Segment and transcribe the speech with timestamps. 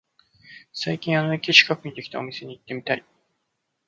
[0.73, 3.05] 最近あの駅近くにできたお店に行ってみたい